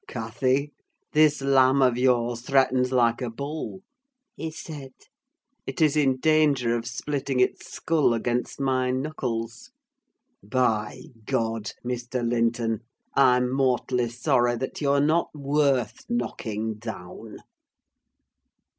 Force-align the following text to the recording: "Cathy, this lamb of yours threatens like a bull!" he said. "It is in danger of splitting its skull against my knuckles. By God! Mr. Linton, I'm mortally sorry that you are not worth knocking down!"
"Cathy, 0.07 0.73
this 1.13 1.41
lamb 1.43 1.83
of 1.83 1.95
yours 1.95 2.41
threatens 2.41 2.91
like 2.91 3.21
a 3.21 3.29
bull!" 3.29 3.83
he 4.35 4.49
said. 4.49 4.93
"It 5.67 5.79
is 5.79 5.95
in 5.95 6.17
danger 6.17 6.75
of 6.75 6.87
splitting 6.87 7.39
its 7.39 7.71
skull 7.71 8.15
against 8.15 8.59
my 8.59 8.89
knuckles. 8.89 9.69
By 10.41 11.03
God! 11.27 11.73
Mr. 11.85 12.27
Linton, 12.27 12.81
I'm 13.13 13.53
mortally 13.53 14.09
sorry 14.09 14.55
that 14.55 14.81
you 14.81 14.89
are 14.89 14.99
not 14.99 15.29
worth 15.35 16.03
knocking 16.09 16.79
down!" 16.79 17.37